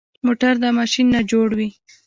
موټر 0.25 0.53
د 0.63 0.65
ماشین 0.79 1.07
نه 1.13 1.21
جوړ 1.31 1.49
وي. 1.57 1.69